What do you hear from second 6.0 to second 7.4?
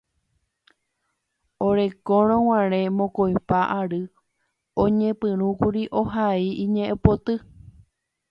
ohai iñe'ẽpoty